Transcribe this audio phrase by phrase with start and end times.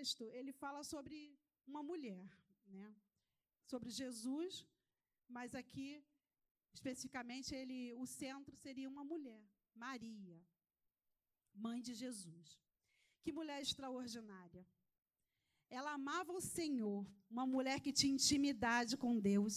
[0.00, 1.16] texto ele fala sobre
[1.70, 2.24] uma mulher,
[2.76, 2.86] né?
[3.70, 4.66] Sobre Jesus,
[5.36, 5.88] mas aqui
[6.76, 9.42] especificamente ele, o centro seria uma mulher,
[9.84, 10.38] Maria,
[11.66, 12.46] mãe de Jesus.
[13.22, 14.64] Que mulher extraordinária.
[15.78, 17.00] Ela amava o Senhor,
[17.34, 19.54] uma mulher que tinha intimidade com Deus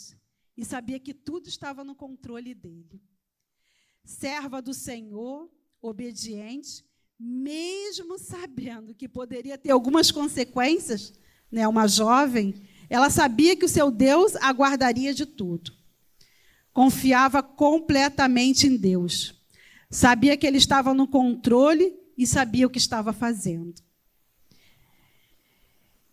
[0.58, 3.02] e sabia que tudo estava no controle dele.
[4.04, 5.38] Serva do Senhor,
[5.82, 6.74] obediente,
[7.20, 11.14] mesmo sabendo que poderia ter algumas consequências,
[11.52, 12.54] né, uma jovem,
[12.90, 15.72] ela sabia que o seu Deus aguardaria de tudo.
[16.74, 19.40] Confiava completamente em Deus.
[19.90, 23.74] Sabia que ele estava no controle e sabia o que estava fazendo.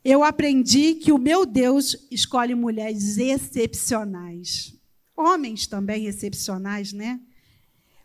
[0.04, 4.74] Eu aprendi que o meu Deus escolhe mulheres excepcionais.
[5.16, 7.20] Homens também excepcionais, né?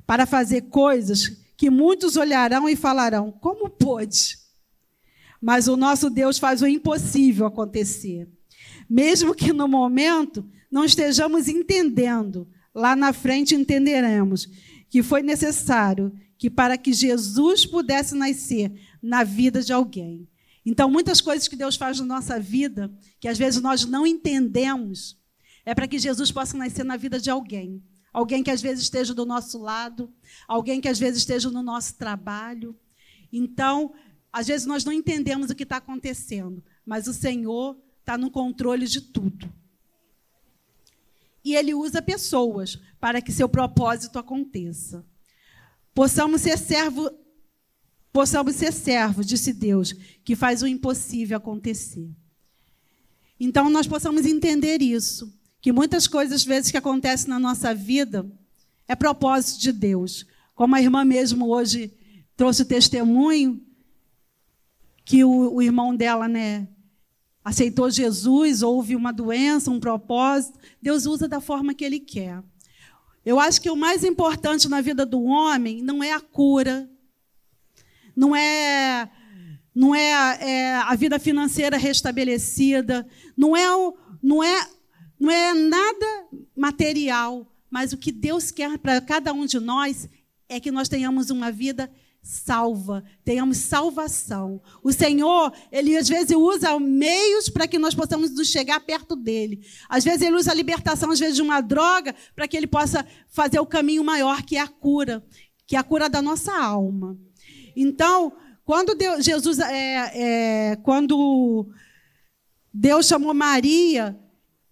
[0.05, 4.37] Para fazer coisas que muitos olharão e falarão: como pôde?
[5.41, 8.27] Mas o nosso Deus faz o impossível acontecer.
[8.89, 14.47] Mesmo que no momento não estejamos entendendo, lá na frente entenderemos
[14.89, 20.27] que foi necessário que para que Jesus pudesse nascer na vida de alguém.
[20.65, 25.17] Então, muitas coisas que Deus faz na nossa vida, que às vezes nós não entendemos,
[25.65, 27.83] é para que Jesus possa nascer na vida de alguém
[28.15, 30.09] alguém que às vezes esteja do nosso lado,
[30.47, 32.73] alguém que às vezes esteja no nosso trabalho.
[33.29, 33.93] Então,
[34.31, 38.87] às vezes nós não entendemos o que está acontecendo, mas o Senhor está no controle
[38.87, 39.53] de tudo.
[41.43, 45.05] E Ele usa pessoas para que seu propósito aconteça.
[45.93, 47.11] Possamos ser servo,
[48.13, 49.91] possamos ser servos, disse Deus,
[50.23, 52.09] que faz o impossível acontecer.
[53.37, 58.23] Então, nós possamos entender isso que muitas coisas, às vezes, que acontecem na nossa vida
[58.87, 60.23] é propósito de Deus.
[60.53, 61.91] Como a irmã mesmo hoje
[62.37, 63.59] trouxe o testemunho,
[65.03, 66.67] que o, o irmão dela, né,
[67.43, 70.59] aceitou Jesus, houve uma doença, um propósito.
[70.79, 72.43] Deus usa da forma que Ele quer.
[73.25, 76.87] Eu acho que o mais importante na vida do homem não é a cura,
[78.15, 79.09] não é,
[79.73, 83.03] não é, é a vida financeira restabelecida,
[83.35, 83.65] não é,
[84.21, 84.74] não é
[85.19, 90.09] não é nada material, mas o que Deus quer para cada um de nós
[90.47, 94.59] é que nós tenhamos uma vida salva, tenhamos salvação.
[94.83, 99.61] O Senhor, ele às vezes usa meios para que nós possamos nos chegar perto dele.
[99.87, 103.05] Às vezes ele usa a libertação, às vezes de uma droga, para que ele possa
[103.29, 105.23] fazer o caminho maior, que é a cura,
[105.67, 107.15] que é a cura da nossa alma.
[107.75, 108.33] Então,
[108.65, 111.67] quando Deus, Jesus, é, é, quando
[112.73, 114.19] Deus chamou Maria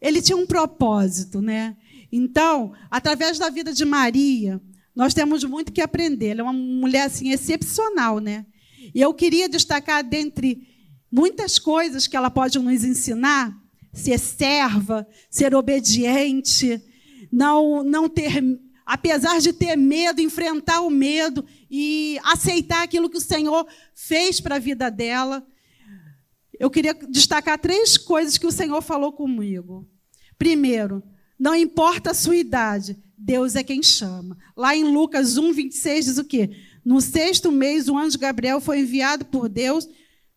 [0.03, 1.77] ele tinha um propósito, né?
[2.11, 4.61] Então, através da vida de Maria,
[4.93, 6.27] nós temos muito que aprender.
[6.27, 8.45] Ela é uma mulher assim excepcional, né?
[8.93, 10.67] E eu queria destacar dentre
[11.09, 13.57] muitas coisas que ela pode nos ensinar,
[13.93, 16.81] ser serva, ser obediente,
[17.31, 18.43] não não ter
[18.85, 23.65] apesar de ter medo, enfrentar o medo e aceitar aquilo que o Senhor
[23.95, 25.47] fez para a vida dela.
[26.59, 29.87] Eu queria destacar três coisas que o Senhor falou comigo.
[30.37, 31.03] Primeiro,
[31.39, 34.37] não importa a sua idade, Deus é quem chama.
[34.55, 36.49] Lá em Lucas 1, 26 diz o quê?
[36.83, 39.87] No sexto mês, o anjo Gabriel foi enviado por Deus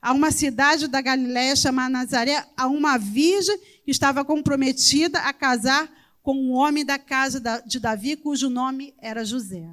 [0.00, 5.90] a uma cidade da Galiléia chamada Nazaré, a uma virgem que estava comprometida a casar
[6.22, 9.68] com um homem da casa de Davi, cujo nome era José.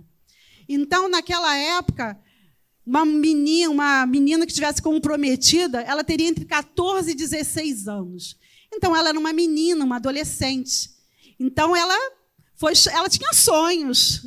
[0.67, 2.19] Então, naquela época,
[2.85, 8.37] uma menina, uma menina que estivesse comprometida, ela teria entre 14 e 16 anos.
[8.75, 10.89] Então ela era uma menina, uma adolescente.
[11.39, 11.95] Então ela
[12.55, 14.21] foi, ela tinha sonhos.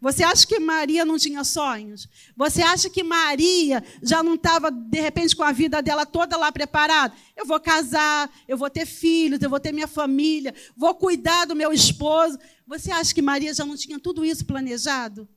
[0.00, 2.08] Você acha que Maria não tinha sonhos?
[2.36, 6.50] Você acha que Maria já não estava, de repente, com a vida dela toda lá
[6.50, 7.14] preparada?
[7.36, 11.54] Eu vou casar, eu vou ter filhos, eu vou ter minha família, vou cuidar do
[11.54, 12.36] meu esposo.
[12.66, 15.28] Você acha que Maria já não tinha tudo isso planejado?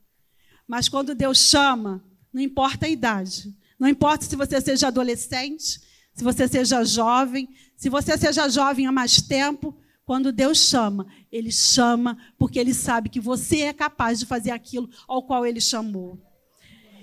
[0.67, 2.03] Mas quando Deus chama,
[2.33, 5.79] não importa a idade, não importa se você seja adolescente,
[6.15, 11.51] se você seja jovem, se você seja jovem há mais tempo, quando Deus chama, Ele
[11.51, 16.17] chama porque Ele sabe que você é capaz de fazer aquilo ao qual Ele chamou.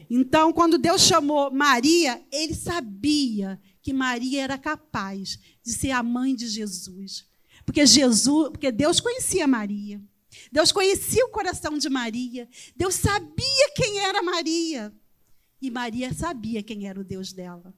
[0.09, 6.35] Então, quando Deus chamou Maria, Ele sabia que Maria era capaz de ser a mãe
[6.35, 7.27] de Jesus.
[7.67, 10.01] Porque Jesus, porque Deus conhecia Maria.
[10.51, 12.49] Deus conhecia o coração de Maria.
[12.75, 14.93] Deus sabia quem era Maria.
[15.61, 17.75] E Maria sabia quem era o Deus dela.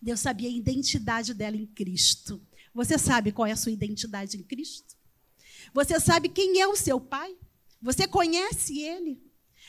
[0.00, 2.40] Deus sabia a identidade dela em Cristo.
[2.74, 4.96] Você sabe qual é a sua identidade em Cristo?
[5.74, 7.36] Você sabe quem é o seu pai?
[7.82, 9.20] Você conhece ele?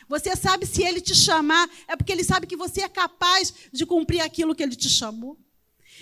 [0.08, 3.86] Você sabe se ele te chamar, é porque ele sabe que você é capaz de
[3.86, 5.38] cumprir aquilo que ele te chamou.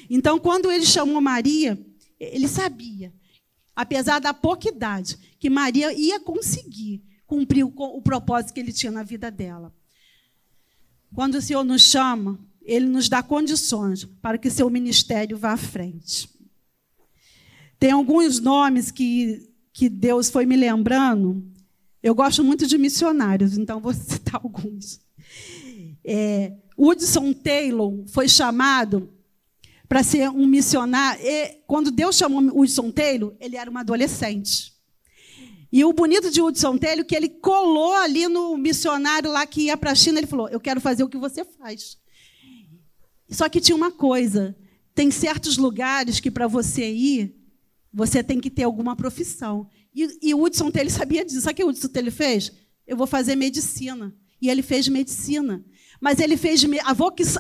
[0.09, 1.77] Então, quando ele chamou Maria,
[2.19, 3.13] ele sabia,
[3.75, 8.91] apesar da pouca idade, que Maria ia conseguir cumprir o, o propósito que ele tinha
[8.91, 9.73] na vida dela.
[11.13, 15.57] Quando o Senhor nos chama, ele nos dá condições para que seu ministério vá à
[15.57, 16.29] frente.
[17.79, 21.49] Tem alguns nomes que, que Deus foi me lembrando.
[22.03, 24.99] Eu gosto muito de missionários, então vou citar alguns.
[26.03, 29.13] É, Hudson Taylor foi chamado
[29.87, 31.21] para ser um missionário.
[31.25, 34.73] E, quando Deus chamou Hudson Taylor, ele era uma adolescente.
[35.71, 39.63] E o bonito de Hudson Taylor é que ele colou ali no missionário lá que
[39.63, 41.97] ia para a China, ele falou: "Eu quero fazer o que você faz".
[43.29, 44.55] Só que tinha uma coisa,
[44.95, 47.35] tem certos lugares que para você ir,
[47.93, 49.69] você tem que ter alguma profissão.
[49.93, 51.41] E, e o Hudson Taylor sabia disso.
[51.41, 52.51] Sabe o que o Hudson Taylor fez?
[52.85, 54.15] Eu vou fazer medicina.
[54.41, 55.65] E ele fez medicina.
[55.99, 56.63] Mas ele fez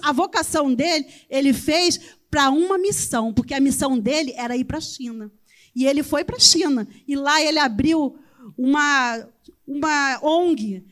[0.01, 1.99] a vocação dele, ele fez
[2.29, 5.31] para uma missão, porque a missão dele era ir para a China.
[5.75, 6.87] E ele foi para a China.
[7.07, 8.17] E lá ele abriu
[8.57, 9.27] uma,
[9.65, 10.83] uma ONG.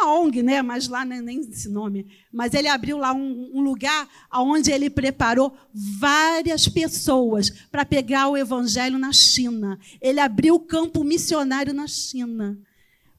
[0.00, 0.62] Uma ONG, né?
[0.62, 2.06] mas lá nem, esse nome.
[2.32, 8.36] Mas ele abriu lá um, um lugar onde ele preparou várias pessoas para pegar o
[8.36, 9.78] evangelho na China.
[10.00, 12.58] Ele abriu o campo missionário na China.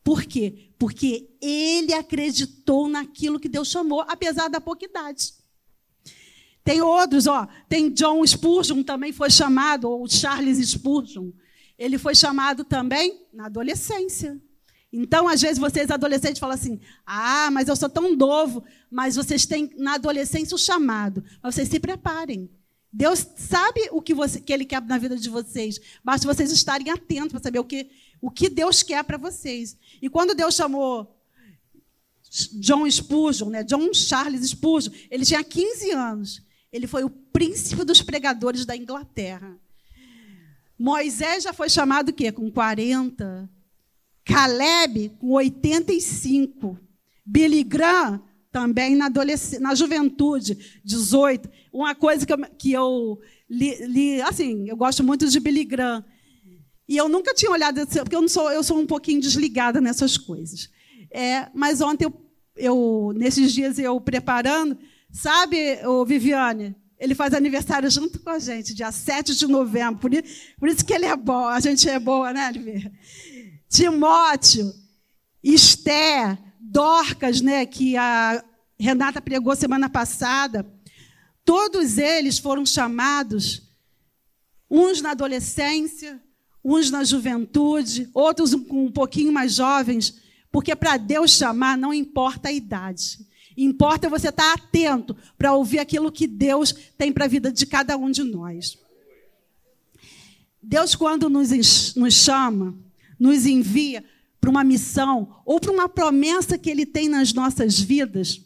[0.03, 0.71] Por quê?
[0.79, 5.33] Porque ele acreditou naquilo que Deus chamou, apesar da pouca idade.
[6.63, 11.31] Tem outros, ó, tem John Spurgeon também foi chamado, ou Charles Spurgeon.
[11.77, 14.41] Ele foi chamado também na adolescência.
[14.93, 18.63] Então, às vezes, vocês adolescentes falam assim: ah, mas eu sou tão novo.
[18.89, 21.23] Mas vocês têm na adolescência o chamado.
[21.41, 22.49] Mas vocês se preparem.
[22.91, 25.79] Deus sabe o que, você, que Ele quer na vida de vocês.
[26.03, 27.89] Basta vocês estarem atentos para saber o que,
[28.19, 29.77] o que Deus quer para vocês.
[30.01, 31.15] E quando Deus chamou
[32.59, 36.41] John Spurgeon, né, John Charles Spurgeon, ele tinha 15 anos.
[36.71, 39.57] Ele foi o príncipe dos pregadores da Inglaterra.
[40.77, 42.29] Moisés já foi chamado o quê?
[42.31, 43.49] Com 40.
[44.25, 46.77] Caleb com 85.
[47.25, 48.21] Billy Graham
[48.51, 49.09] também na,
[49.59, 51.49] na juventude, 18.
[51.71, 53.19] Uma coisa que eu, que eu
[53.49, 56.03] li, li, assim, eu gosto muito de Billy Graham.
[56.87, 60.17] E eu nunca tinha olhado, porque eu, não sou, eu sou um pouquinho desligada nessas
[60.17, 60.69] coisas.
[61.09, 62.13] É, mas ontem, eu,
[62.55, 64.77] eu, nesses dias, eu preparando,
[65.11, 66.75] Sabe, o Viviane?
[66.97, 69.99] Ele faz aniversário junto com a gente, dia 7 de novembro.
[69.99, 70.11] Por
[70.57, 71.47] por isso que ele é bom.
[71.47, 72.91] A gente é boa, né, Olivia?
[73.71, 74.75] Timóteo,
[75.41, 78.43] Esté, Dorcas, né, que a
[78.77, 80.69] Renata pregou semana passada.
[81.45, 83.61] Todos eles foram chamados,
[84.69, 86.21] uns na adolescência,
[86.61, 90.15] uns na juventude, outros um pouquinho mais jovens,
[90.51, 93.25] porque para Deus chamar não importa a idade.
[93.55, 97.95] Importa você estar atento para ouvir aquilo que Deus tem para a vida de cada
[97.95, 98.77] um de nós.
[100.61, 102.77] Deus, quando nos, nos chama,
[103.21, 104.03] nos envia
[104.39, 108.41] para uma missão ou para uma promessa que Ele tem nas nossas vidas,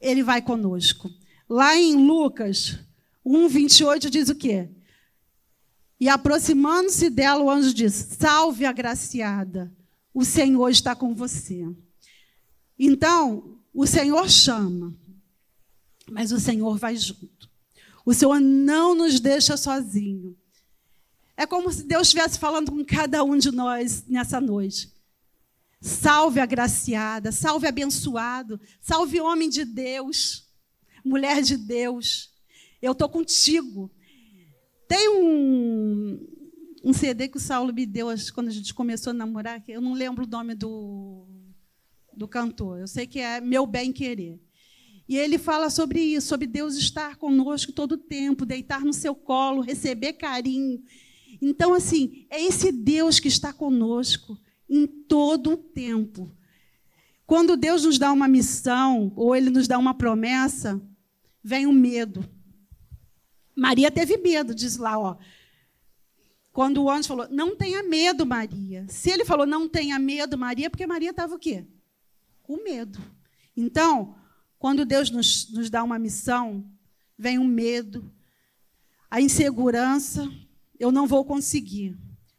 [0.00, 1.10] Ele vai conosco.
[1.46, 2.78] Lá em Lucas
[3.22, 4.70] 1, 28 diz o quê?
[6.00, 9.70] E aproximando-se dela, o anjo diz: Salve, agraciada,
[10.14, 11.68] o Senhor está com você.
[12.78, 14.96] Então, o Senhor chama,
[16.10, 17.50] mas o Senhor vai junto.
[18.04, 20.34] O Senhor não nos deixa sozinho.
[21.36, 24.90] É como se Deus estivesse falando com cada um de nós nessa noite.
[25.80, 30.48] Salve agraciada, salve abençoado, salve homem de Deus,
[31.04, 32.30] mulher de Deus.
[32.80, 33.90] Eu estou contigo.
[34.88, 36.26] Tem um,
[36.82, 39.92] um CD que o Saulo me deu quando a gente começou a namorar, eu não
[39.92, 41.26] lembro o nome do,
[42.16, 42.80] do cantor.
[42.80, 44.40] Eu sei que é Meu Bem Querer.
[45.08, 49.14] E ele fala sobre isso, sobre Deus estar conosco todo o tempo, deitar no seu
[49.14, 50.82] colo, receber carinho.
[51.40, 54.38] Então, assim, é esse Deus que está conosco
[54.68, 56.30] em todo o tempo.
[57.26, 60.80] Quando Deus nos dá uma missão, ou Ele nos dá uma promessa,
[61.42, 62.24] vem o medo.
[63.54, 65.16] Maria teve medo, diz lá, ó.
[66.52, 68.86] Quando o anjo falou, não tenha medo, Maria.
[68.88, 71.66] Se ele falou, não tenha medo, Maria, porque Maria estava o quê?
[72.46, 73.00] com medo.
[73.56, 74.14] Então,
[74.56, 76.64] quando Deus nos, nos dá uma missão,
[77.18, 78.10] vem o medo,
[79.10, 80.30] a insegurança,
[80.78, 81.96] eu não vou conseguir.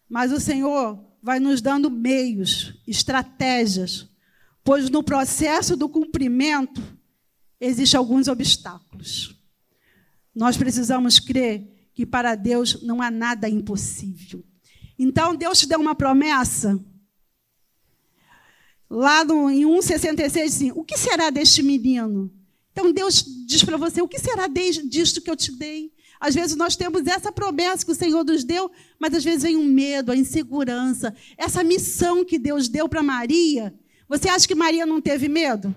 [0.10, 4.08] Mas o Senhor vai nos dando meios, estratégias,
[4.64, 6.82] pois no processo do cumprimento
[7.60, 9.36] existem alguns obstáculos.
[10.34, 14.44] Nós precisamos crer que para Deus não há nada impossível.
[14.98, 16.80] Então Deus te deu uma promessa,
[18.90, 22.32] lá no, em 1,66 diz assim: O que será deste menino?
[22.72, 25.92] Então Deus diz para você: O que será disto que eu te dei?
[26.20, 29.56] Às vezes nós temos essa promessa que o Senhor nos deu, mas às vezes vem
[29.56, 33.74] o um medo, a insegurança, essa missão que Deus deu para Maria.
[34.08, 35.76] Você acha que Maria não teve medo?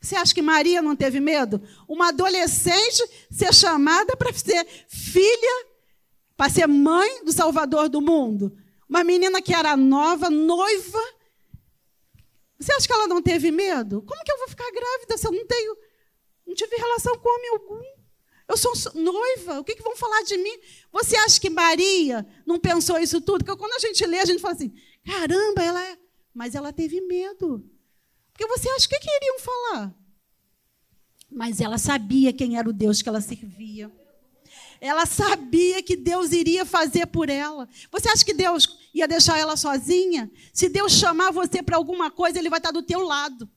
[0.00, 1.60] Você acha que Maria não teve medo?
[1.88, 5.66] Uma adolescente ser chamada para ser filha,
[6.36, 8.56] para ser mãe do Salvador do mundo.
[8.88, 11.00] Uma menina que era nova, noiva.
[12.58, 14.02] Você acha que ela não teve medo?
[14.02, 15.76] Como que eu vou ficar grávida se eu não tenho,
[16.46, 17.97] não tive relação com homem algum?
[18.48, 20.58] Eu sou noiva, o que, que vão falar de mim?
[20.90, 23.44] Você acha que Maria não pensou isso tudo?
[23.44, 24.72] Porque quando a gente lê, a gente fala assim:
[25.04, 25.98] caramba, ela é.
[26.32, 27.62] Mas ela teve medo.
[28.32, 29.94] Porque você acha que, que iriam falar?
[31.30, 33.92] Mas ela sabia quem era o Deus que ela servia.
[34.80, 37.68] Ela sabia que Deus iria fazer por ela.
[37.90, 40.30] Você acha que Deus ia deixar ela sozinha?
[40.54, 43.50] Se Deus chamar você para alguma coisa, Ele vai estar do teu lado.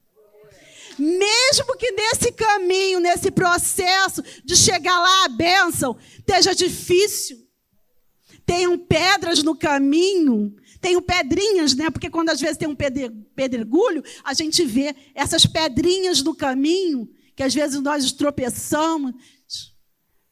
[1.01, 7.39] Mesmo que nesse caminho, nesse processo de chegar lá à bênção, esteja difícil,
[8.46, 11.89] tenham pedras no caminho, tenho pedrinhas, né?
[11.89, 17.41] Porque quando às vezes tem um pedregulho, a gente vê essas pedrinhas no caminho, que
[17.41, 19.12] às vezes nós tropeçamos.
[19.12, 19.17] O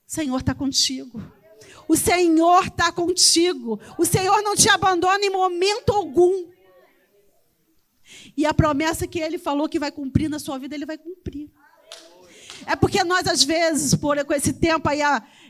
[0.06, 1.20] Senhor está contigo.
[1.88, 3.80] O Senhor está contigo.
[3.98, 6.48] O Senhor não te abandona em momento algum.
[8.40, 11.52] E a promessa que ele falou que vai cumprir na sua vida, ele vai cumprir.
[12.66, 15.02] É porque nós, às vezes, por com esse tempo aí,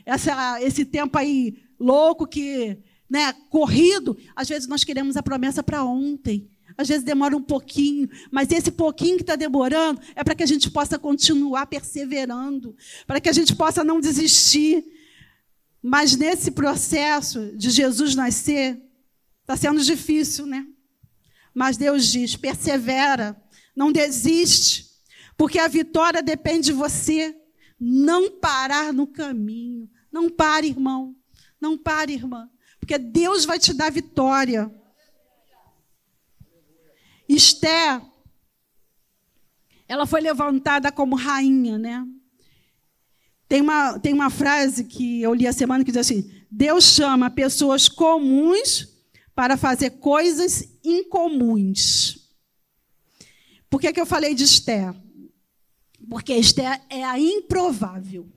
[0.04, 2.76] essa, esse tempo aí louco que
[3.08, 6.50] né, corrido, às vezes nós queremos a promessa para ontem.
[6.76, 10.46] Às vezes demora um pouquinho, mas esse pouquinho que está demorando é para que a
[10.46, 12.74] gente possa continuar perseverando,
[13.06, 14.84] para que a gente possa não desistir.
[15.80, 18.82] Mas nesse processo de Jesus nascer,
[19.42, 20.66] está sendo difícil, né?
[21.54, 23.40] Mas Deus diz: persevera,
[23.74, 24.86] não desiste,
[25.36, 27.36] porque a vitória depende de você
[27.78, 29.88] não parar no caminho.
[30.12, 31.14] Não pare, irmão.
[31.60, 32.48] Não pare, irmã
[32.90, 34.68] porque Deus vai te dar vitória.
[37.28, 38.02] Esther,
[39.86, 42.04] ela foi levantada como rainha, né?
[43.46, 47.30] Tem uma, tem uma frase que eu li a semana que diz assim: Deus chama
[47.30, 48.88] pessoas comuns
[49.34, 52.30] para fazer coisas incomuns.
[53.68, 54.94] Por que, que eu falei de Esther?
[56.08, 58.28] Porque Esther é a improvável.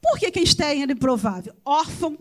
[0.00, 1.54] Por que, que Esther era improvável?
[1.64, 2.18] Órfão,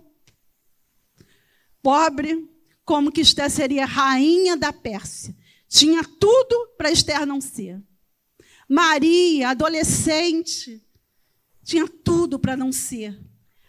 [1.82, 2.50] pobre,
[2.86, 5.36] como que Esther seria rainha da Pérsia.
[5.68, 7.82] Tinha tudo para Esther não ser.
[8.68, 10.82] Maria, adolescente,
[11.64, 13.20] tinha tudo para não ser.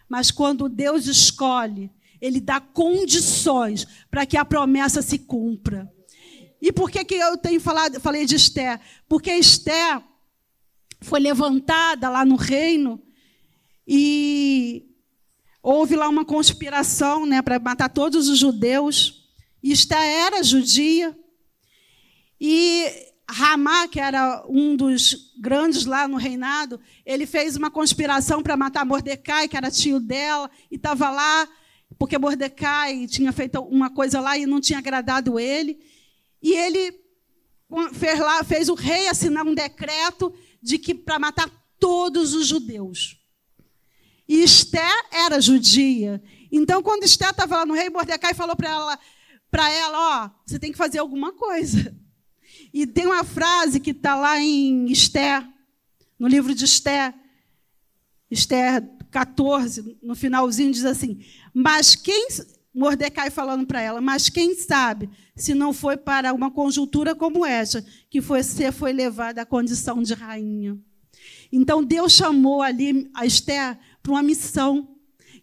[0.07, 5.91] Mas quando Deus escolhe, Ele dá condições para que a promessa se cumpra.
[6.61, 8.79] E por que, que eu tenho falado, falei de Esther?
[9.07, 10.01] Porque Esther
[11.01, 13.01] foi levantada lá no reino
[13.87, 14.85] e
[15.61, 19.29] houve lá uma conspiração né, para matar todos os judeus.
[19.61, 21.17] Esther era judia.
[22.39, 22.91] E
[23.29, 28.85] Ramá, que era um dos grandes lá no reinado, ele fez uma conspiração para matar
[28.85, 31.47] Mordecai, que era tio dela, e estava lá,
[31.97, 35.79] porque Mordecai tinha feito uma coisa lá e não tinha agradado ele.
[36.41, 36.99] E ele
[37.93, 41.49] fez, lá, fez o rei assinar um decreto de que para matar
[41.79, 43.17] todos os judeus.
[44.27, 46.21] E Esté era judia.
[46.51, 48.99] Então, quando Esté estava lá no rei, Mordecai falou para ela,
[49.51, 51.95] para ela, ó, você tem que fazer alguma coisa.
[52.73, 55.47] E tem uma frase que está lá em Esther,
[56.19, 57.13] no livro de Esther,
[58.29, 58.83] Esther
[59.15, 61.19] 14, no finalzinho, diz assim:
[61.53, 62.27] Mas quem.
[62.77, 67.81] Mordecai falando para ela, mas quem sabe se não foi para uma conjuntura como essa
[68.09, 70.77] que você foi levada à condição de rainha.
[71.49, 74.89] Então Deus chamou ali a Esther para uma missão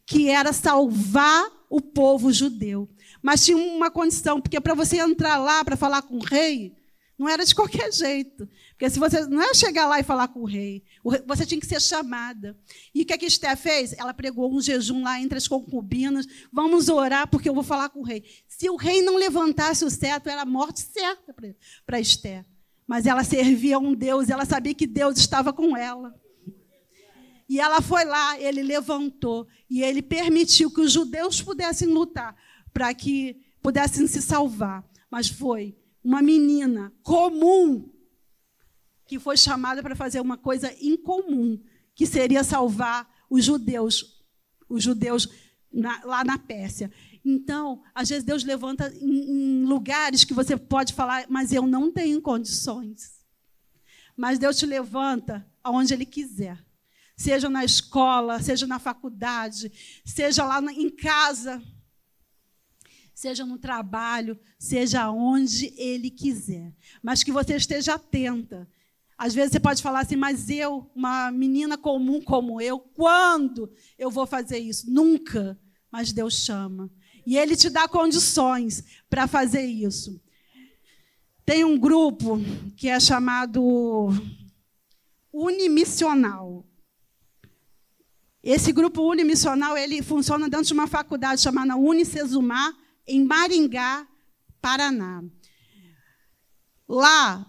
[0.04, 2.86] que era salvar o povo judeu.
[3.22, 6.74] Mas tinha uma condição, porque para você entrar lá para falar com o rei,
[7.22, 8.48] não era de qualquer jeito.
[8.70, 10.82] Porque se você não é chegar lá e falar com o rei,
[11.24, 12.58] você tinha que ser chamada.
[12.92, 13.92] E o que a Esté fez?
[13.92, 16.26] Ela pregou um jejum lá entre as concubinas.
[16.52, 18.24] Vamos orar, porque eu vou falar com o rei.
[18.48, 21.32] Se o rei não levantasse o cetro, era a morte certa
[21.86, 22.44] para Esté.
[22.88, 26.12] Mas ela servia a um Deus, ela sabia que Deus estava com ela.
[27.48, 32.34] E ela foi lá, ele levantou e ele permitiu que os judeus pudessem lutar
[32.72, 34.84] para que pudessem se salvar.
[35.08, 37.90] Mas foi uma menina comum
[39.06, 41.60] que foi chamada para fazer uma coisa incomum,
[41.94, 44.24] que seria salvar os judeus,
[44.68, 45.28] os judeus
[45.72, 46.90] na, lá na Pérsia.
[47.24, 51.92] Então, às vezes Deus levanta em, em lugares que você pode falar, mas eu não
[51.92, 53.22] tenho condições.
[54.16, 56.58] Mas Deus te levanta aonde Ele quiser.
[57.16, 59.70] Seja na escola, seja na faculdade,
[60.04, 61.62] seja lá em casa,
[63.22, 66.74] seja no trabalho, seja onde Ele quiser.
[67.00, 68.68] Mas que você esteja atenta.
[69.16, 74.10] Às vezes você pode falar assim, mas eu, uma menina comum como eu, quando eu
[74.10, 74.90] vou fazer isso?
[74.90, 75.56] Nunca.
[75.88, 76.90] Mas Deus chama.
[77.24, 80.20] E Ele te dá condições para fazer isso.
[81.44, 82.40] Tem um grupo
[82.76, 84.08] que é chamado
[85.32, 86.66] Unimissional.
[88.42, 92.74] Esse grupo unimissional ele funciona dentro de uma faculdade chamada Unicesumar,
[93.06, 94.06] em Maringá,
[94.60, 95.22] Paraná.
[96.88, 97.46] Lá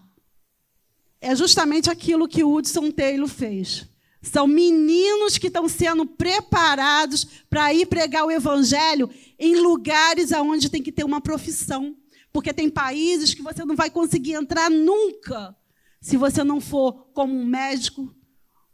[1.22, 3.88] é justamente aquilo que o Hudson Taylor fez.
[4.22, 10.82] São meninos que estão sendo preparados para ir pregar o evangelho em lugares onde tem
[10.82, 11.96] que ter uma profissão.
[12.32, 15.56] Porque tem países que você não vai conseguir entrar nunca
[16.02, 18.14] se você não for como um médico,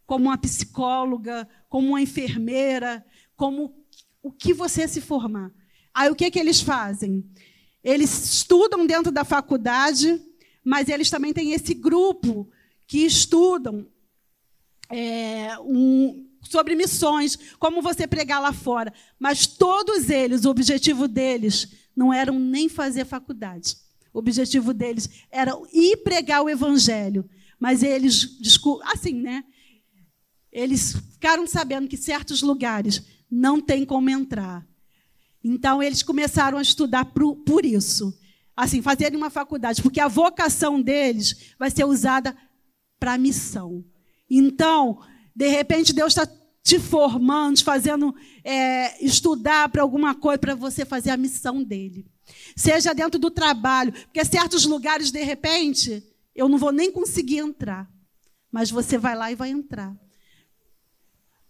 [0.05, 3.05] como uma psicóloga, como uma enfermeira,
[3.35, 3.75] como
[4.21, 5.51] o que você se formar.
[5.99, 7.29] Aí o que, que eles fazem?
[7.83, 10.17] Eles estudam dentro da faculdade,
[10.63, 12.49] mas eles também têm esse grupo
[12.87, 13.85] que estudam
[14.89, 18.93] é, um, sobre missões, como você pregar lá fora.
[19.19, 23.75] Mas todos eles, o objetivo deles não era nem fazer faculdade.
[24.13, 27.29] O objetivo deles era ir pregar o evangelho.
[27.59, 28.39] Mas eles,
[28.85, 29.43] assim, né?
[30.49, 34.65] Eles ficaram sabendo que certos lugares não tem como entrar.
[35.43, 38.17] Então eles começaram a estudar por, isso.
[38.55, 42.35] Assim, fazerem uma faculdade, porque a vocação deles vai ser usada
[42.99, 43.85] para a missão.
[44.29, 44.99] Então,
[45.33, 46.27] de repente, Deus está
[46.61, 52.05] te formando, te fazendo é, estudar para alguma coisa, para você fazer a missão dele.
[52.55, 56.03] Seja dentro do trabalho, porque certos lugares, de repente,
[56.35, 57.89] eu não vou nem conseguir entrar.
[58.51, 59.95] Mas você vai lá e vai entrar.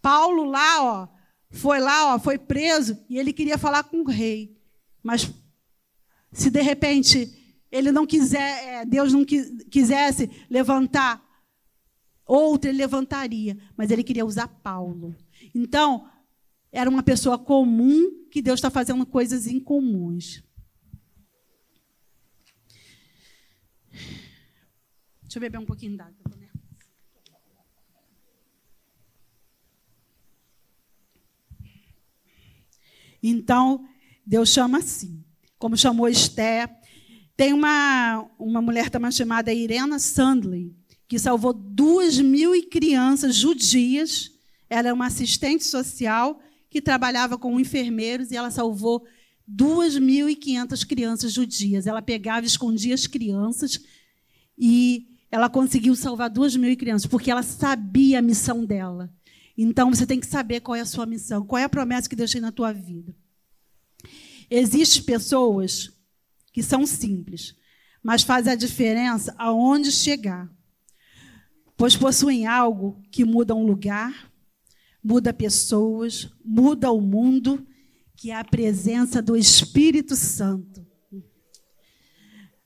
[0.00, 1.08] Paulo lá, ó,
[1.50, 4.56] foi lá, ó, foi preso e ele queria falar com o rei.
[5.02, 5.30] Mas
[6.32, 11.24] se de repente ele não quiser, é, Deus não quisesse levantar
[12.24, 13.58] outro, ele levantaria.
[13.76, 15.14] Mas ele queria usar Paulo.
[15.54, 16.08] Então,
[16.70, 20.42] era uma pessoa comum que Deus está fazendo coisas incomuns.
[25.22, 26.39] Deixa eu beber um pouquinho d'água.
[33.22, 33.84] Então,
[34.26, 35.22] Deus chama assim,
[35.58, 36.68] como chamou Esté.
[37.36, 40.74] Tem uma, uma mulher também chamada Irena Sandley,
[41.08, 44.30] que salvou duas mil crianças judias.
[44.68, 49.04] Ela é uma assistente social que trabalhava com enfermeiros e ela salvou
[49.50, 51.86] 2.500 crianças judias.
[51.86, 53.80] Ela pegava e escondia as crianças
[54.56, 59.12] e ela conseguiu salvar 2.000 crianças, porque ela sabia a missão dela.
[59.62, 62.16] Então você tem que saber qual é a sua missão, qual é a promessa que
[62.16, 63.14] Deus tem na tua vida.
[64.50, 65.92] Existem pessoas
[66.50, 67.54] que são simples,
[68.02, 70.50] mas fazem a diferença aonde chegar.
[71.76, 74.32] Pois possuem algo que muda um lugar,
[75.04, 77.66] muda pessoas, muda o mundo,
[78.16, 80.86] que é a presença do Espírito Santo.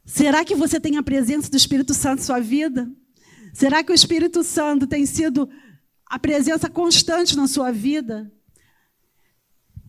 [0.05, 2.89] Será que você tem a presença do Espírito Santo em sua vida?
[3.53, 5.51] Será que o Espírito Santo tem sido
[6.07, 8.31] a presença constante na sua vida.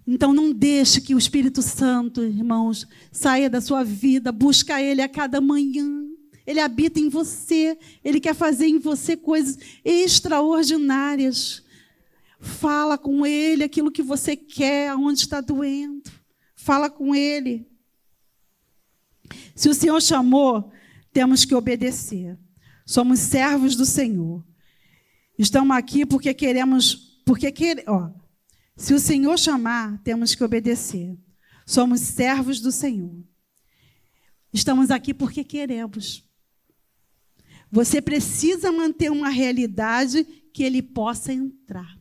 [0.07, 5.09] Então não deixe que o Espírito Santo, irmãos, saia da sua vida, busca ele a
[5.09, 6.05] cada manhã.
[6.45, 11.63] Ele habita em você, ele quer fazer em você coisas extraordinárias.
[12.39, 16.03] Fala com ele aquilo que você quer, aonde está doendo.
[16.55, 17.67] Fala com ele.
[19.55, 20.71] Se o Senhor chamou,
[21.11, 22.37] temos que obedecer.
[22.85, 24.45] Somos servos do Senhor.
[25.37, 28.09] Estamos aqui porque queremos, porque quer, ó,
[28.77, 31.17] se o Senhor chamar, temos que obedecer.
[31.65, 33.23] Somos servos do Senhor.
[34.53, 36.23] Estamos aqui porque queremos.
[37.71, 41.97] Você precisa manter uma realidade que ele possa entrar.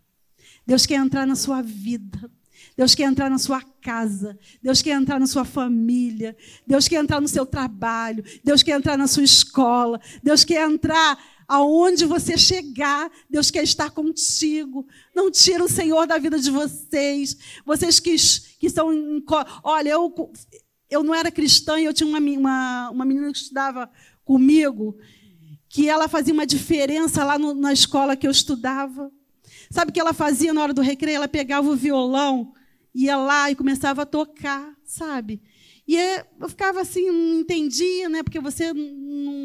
[0.66, 2.30] Deus quer entrar na sua vida.
[2.76, 4.38] Deus quer entrar na sua casa.
[4.62, 6.36] Deus quer entrar na sua família.
[6.66, 8.24] Deus quer entrar no seu trabalho.
[8.42, 10.00] Deus quer entrar na sua escola.
[10.22, 14.86] Deus quer entrar Aonde você chegar, Deus quer estar contigo.
[15.14, 17.36] Não tira o Senhor da vida de vocês.
[17.64, 18.16] Vocês que,
[18.58, 18.66] que.
[18.66, 19.24] Em,
[19.62, 20.32] olha, eu,
[20.90, 23.90] eu não era cristã e eu tinha uma, uma, uma menina que estudava
[24.24, 24.96] comigo,
[25.68, 29.10] que ela fazia uma diferença lá no, na escola que eu estudava.
[29.70, 31.16] Sabe o que ela fazia na hora do recreio?
[31.16, 32.52] Ela pegava o violão
[32.94, 35.42] ia lá e começava a tocar, sabe?
[35.86, 35.96] E
[36.40, 38.22] eu ficava assim, não entendia, né?
[38.22, 39.43] Porque você não,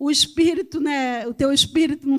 [0.00, 1.26] o espírito, né?
[1.26, 2.18] O teu espírito não,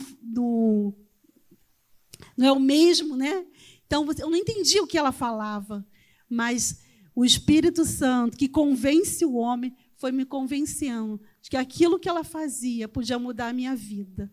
[2.38, 3.44] não, é o mesmo, né?
[3.88, 5.84] Então eu não entendia o que ela falava,
[6.30, 6.80] mas
[7.16, 12.24] o Espírito Santo que convence o homem foi me convencendo de que aquilo que ela
[12.24, 14.32] fazia podia mudar a minha vida.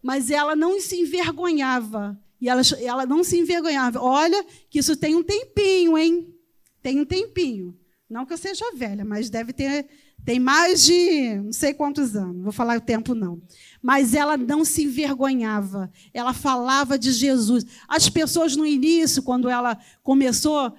[0.00, 2.18] Mas ela não se envergonhava.
[2.40, 4.00] E ela, ela não se envergonhava.
[4.00, 6.32] Olha, que isso tem um tempinho, hein?
[6.80, 7.76] Tem um tempinho.
[8.08, 9.88] Não que eu seja velha, mas deve ter
[10.24, 13.40] tem mais de não sei quantos anos, vou falar o tempo não.
[13.82, 17.64] Mas ela não se envergonhava, ela falava de Jesus.
[17.86, 20.74] As pessoas no início, quando ela começou,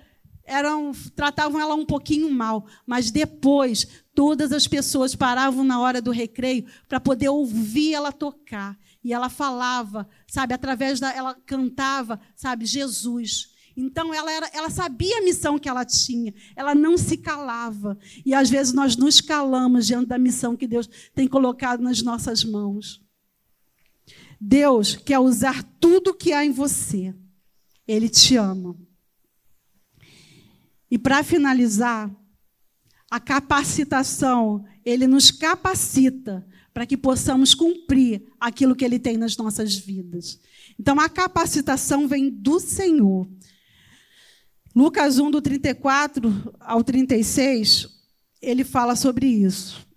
[0.45, 6.11] eram tratavam ela um pouquinho mal, mas depois todas as pessoas paravam na hora do
[6.11, 8.77] recreio para poder ouvir ela tocar.
[9.03, 13.54] E ela falava, sabe, através da ela cantava, sabe, Jesus.
[13.75, 17.97] Então ela, era, ela sabia a missão que ela tinha, ela não se calava.
[18.25, 22.43] E às vezes nós nos calamos diante da missão que Deus tem colocado nas nossas
[22.43, 23.03] mãos.
[24.39, 27.13] Deus quer usar tudo que há em você.
[27.87, 28.77] Ele te ama.
[30.89, 32.09] E para finalizar,
[33.09, 39.75] a capacitação, ele nos capacita para que possamos cumprir aquilo que ele tem nas nossas
[39.75, 40.39] vidas.
[40.77, 43.29] Então a capacitação vem do Senhor.
[44.75, 47.87] Lucas 1, do 34 ao 36,
[48.41, 49.87] ele fala sobre isso.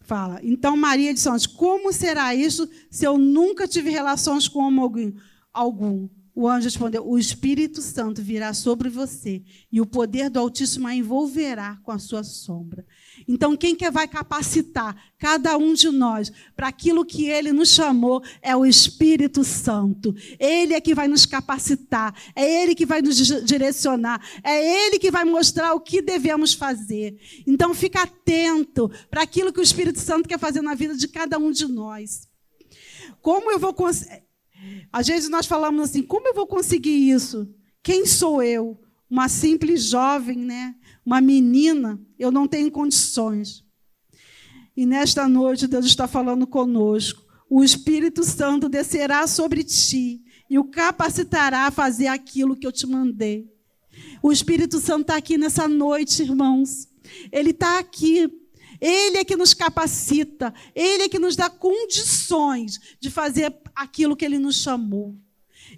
[0.00, 0.38] Fala.
[0.42, 5.14] Então Maria disse antes: Como será isso se eu nunca tive relações com homem
[5.52, 6.08] algum?
[6.38, 10.94] O anjo respondeu: O Espírito Santo virá sobre você e o poder do Altíssimo a
[10.94, 12.86] envolverá com a sua sombra.
[13.26, 18.22] Então, quem que vai capacitar cada um de nós para aquilo que ele nos chamou
[18.40, 20.14] é o Espírito Santo.
[20.38, 25.10] Ele é que vai nos capacitar, é ele que vai nos direcionar, é ele que
[25.10, 27.18] vai mostrar o que devemos fazer.
[27.48, 31.36] Então, fica atento para aquilo que o Espírito Santo quer fazer na vida de cada
[31.36, 32.28] um de nós.
[33.20, 34.27] Como eu vou conseguir
[34.92, 37.48] às vezes nós falamos assim: como eu vou conseguir isso?
[37.82, 38.78] Quem sou eu?
[39.10, 40.74] Uma simples jovem, né?
[41.04, 43.64] Uma menina, eu não tenho condições.
[44.76, 47.24] E nesta noite Deus está falando conosco.
[47.50, 52.86] O Espírito Santo descerá sobre ti e o capacitará a fazer aquilo que eu te
[52.86, 53.50] mandei.
[54.22, 56.88] O Espírito Santo está aqui nessa noite, irmãos.
[57.32, 58.28] Ele está aqui
[58.80, 64.24] ele é que nos capacita, Ele é que nos dá condições de fazer aquilo que
[64.24, 65.16] Ele nos chamou.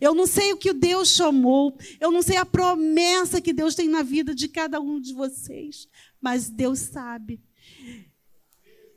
[0.01, 3.89] Eu não sei o que Deus chamou, eu não sei a promessa que Deus tem
[3.89, 5.89] na vida de cada um de vocês,
[6.21, 7.41] mas Deus sabe.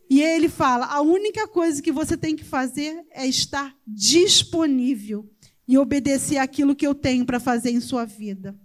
[0.10, 5.30] E Ele fala: a única coisa que você tem que fazer é estar disponível
[5.68, 8.60] e obedecer aquilo que eu tenho para fazer em sua vida.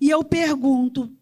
[0.00, 1.14] E eu pergunto: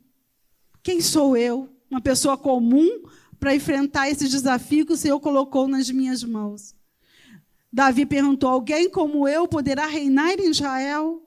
[0.83, 1.78] quem sou eu?
[1.91, 3.03] Uma pessoa comum
[3.39, 6.75] para enfrentar esse desafio que o Senhor colocou nas minhas mãos.
[7.73, 11.23] Davi perguntou: Alguém como eu poderá reinar em Israel?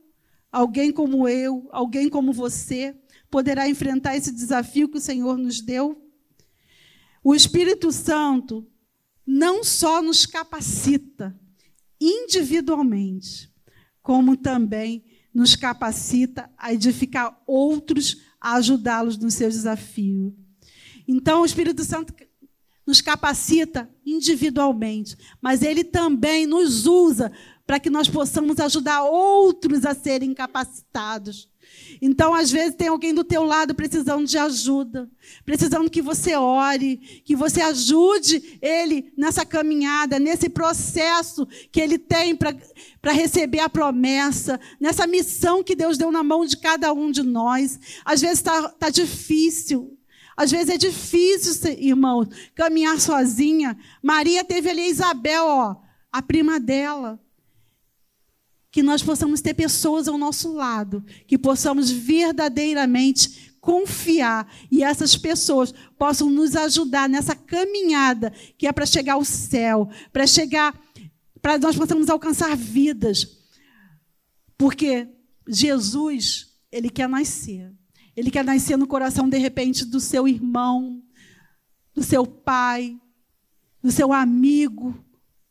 [0.52, 2.96] Alguém como eu, alguém como você,
[3.30, 6.06] poderá enfrentar esse desafio que o Senhor nos deu?
[7.24, 8.68] O Espírito Santo
[9.26, 11.40] não só nos capacita
[12.00, 13.50] individualmente,
[14.02, 20.34] como também nos capacita a edificar outros, a ajudá-los nos seus desafios.
[21.14, 22.14] Então, o Espírito Santo
[22.88, 27.32] nos capacita individualmente, mas ele também nos usa
[27.68, 31.50] para que nós possamos ajudar outros a serem capacitados.
[32.02, 35.10] Então, às vezes, tem alguém do teu lado precisando de ajuda,
[35.46, 42.36] precisando que você ore, que você ajude ele nessa caminhada, nesse processo que ele tem
[42.36, 47.22] para receber a promessa, nessa missão que Deus deu na mão de cada um de
[47.22, 47.78] nós.
[48.06, 49.98] Às vezes está tá difícil,
[50.36, 53.78] às vezes é difícil, irmão, caminhar sozinha.
[54.02, 55.76] Maria teve ali a Isabel, ó,
[56.12, 57.20] a prima dela.
[58.72, 65.74] Que nós possamos ter pessoas ao nosso lado, que possamos verdadeiramente confiar e essas pessoas
[65.98, 70.74] possam nos ajudar nessa caminhada que é para chegar ao céu, para chegar,
[71.42, 73.38] para nós possamos alcançar vidas.
[74.58, 75.08] Porque
[75.48, 77.72] Jesus, ele quer nascer.
[78.22, 81.02] Ele quer nascer no coração, de repente, do seu irmão,
[81.92, 82.96] do seu pai,
[83.82, 85.04] do seu amigo,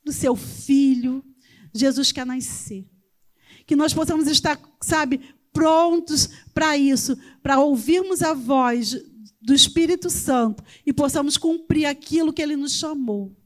[0.04, 1.20] do seu filho.
[1.74, 2.88] Jesus quer nascer.
[3.66, 8.96] Que nós possamos estar, sabe, prontos para isso, para ouvirmos a voz
[9.42, 13.36] do Espírito Santo e possamos cumprir aquilo que ele nos chamou.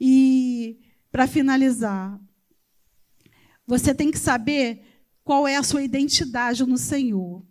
[0.00, 0.80] E,
[1.12, 2.20] para finalizar,
[3.68, 4.82] Você tem que saber
[5.22, 7.46] qual é a sua identidade no Senhor.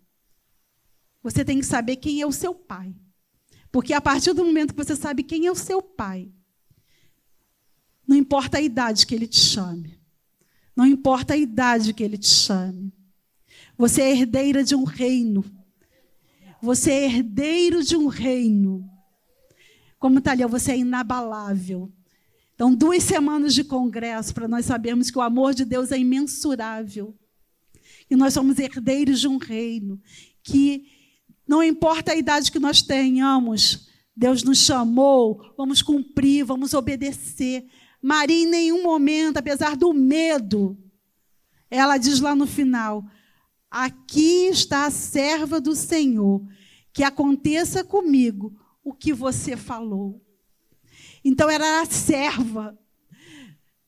[1.26, 2.94] Você tem que saber quem é o seu pai.
[3.72, 6.32] Porque a partir do momento que você sabe quem é o seu pai,
[8.08, 10.00] não importa a idade que ele te chame.
[10.76, 12.94] Não importa a idade que ele te chame.
[13.76, 15.44] Você é herdeira de um reino.
[16.62, 18.88] Você é herdeiro de um reino.
[19.98, 21.92] Como está ali, você é inabalável.
[22.54, 27.18] Então, duas semanas de congresso para nós sabermos que o amor de Deus é imensurável.
[28.12, 30.00] E nós somos herdeiros de um reino.
[30.44, 30.95] Que
[31.48, 37.66] não importa a idade que nós tenhamos, Deus nos chamou, vamos cumprir, vamos obedecer.
[38.02, 40.78] Maria, em nenhum momento, apesar do medo,
[41.70, 43.06] ela diz lá no final:
[43.70, 46.42] Aqui está a serva do Senhor,
[46.94, 48.54] que aconteça comigo
[48.84, 50.22] o que você falou.
[51.24, 52.78] Então ela era serva.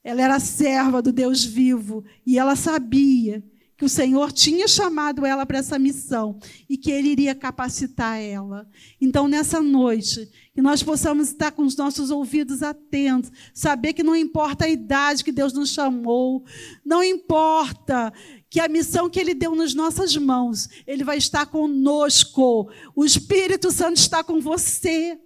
[0.03, 3.43] Ela era serva do Deus vivo e ela sabia
[3.77, 8.67] que o Senhor tinha chamado ela para essa missão e que ele iria capacitar ela.
[8.99, 14.15] Então, nessa noite, que nós possamos estar com os nossos ouvidos atentos, saber que não
[14.15, 16.43] importa a idade que Deus nos chamou,
[16.83, 18.11] não importa
[18.49, 22.71] que a missão que Ele deu nas nossas mãos, Ele vai estar conosco.
[22.95, 25.19] O Espírito Santo está com você.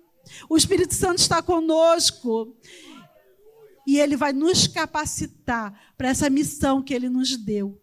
[0.49, 2.53] O Espírito Santo está conosco.
[3.87, 7.80] E Ele vai nos capacitar para essa missão que Ele nos deu.